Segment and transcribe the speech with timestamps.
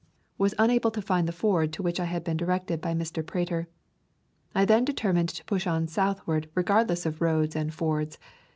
[0.39, 3.23] Was unable to find the ford to which I had been directed by Mr.
[3.23, 3.67] Prater.
[4.55, 8.17] I then determined to push on southward regardless of roads and fords.